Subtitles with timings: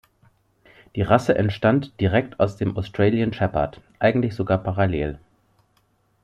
[0.95, 5.19] Die Rasse entstand direkt aus dem Australian Shepherd, eigentlich sogar parallel.